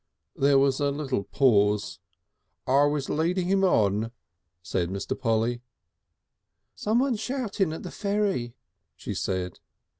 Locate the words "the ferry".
7.83-8.55